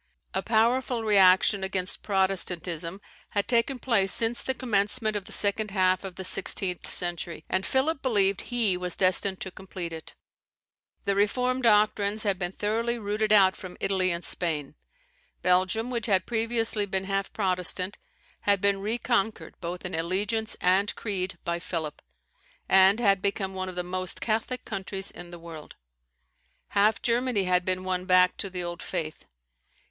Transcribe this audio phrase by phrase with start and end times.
[0.33, 3.01] A powerful reaction against Protestantism
[3.37, 7.67] had taken place since the commencement of the second half of the sixteenth century, and
[7.67, 10.15] Philip believed that he was destined to complete it.
[11.05, 14.73] The Reform doctrines had been thoroughly rooted out from Italy and Spain.
[15.43, 17.99] Belgium, which had previously been half Protestant,
[18.39, 22.01] had been reconquered both in allegiance and creed by Philip,
[22.67, 25.75] and had become one of the most Catholic countries in the world.
[26.69, 29.25] Half Germany had been won back to the old faith.